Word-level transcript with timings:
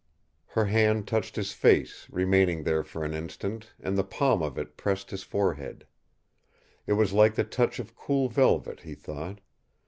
Her 0.47 0.65
hand 0.65 1.07
touched 1.07 1.35
his 1.35 1.51
face, 1.53 2.07
remaining 2.09 2.63
there 2.63 2.81
for 2.81 3.03
an 3.03 3.13
instant, 3.13 3.71
and 3.79 3.95
the 3.95 4.03
palm 4.03 4.41
of 4.41 4.57
it 4.57 4.75
pressed 4.75 5.11
his 5.11 5.21
forehead. 5.21 5.85
It 6.87 6.93
was 6.93 7.13
like 7.13 7.35
the 7.35 7.43
touch 7.43 7.77
of 7.77 7.95
cool 7.95 8.27
velvet, 8.27 8.79
he 8.79 8.95
thought. 8.95 9.41